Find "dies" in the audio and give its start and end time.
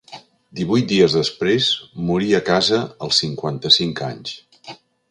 0.91-1.17